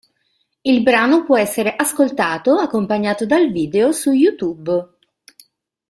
Il 0.63 0.81
brano 0.81 1.23
può 1.23 1.37
essere 1.37 1.75
ascoltato, 1.75 2.55
accompagnato 2.57 3.27
dal 3.27 3.51
video, 3.51 3.91
su 3.91 4.09
YouTube. 4.11 4.95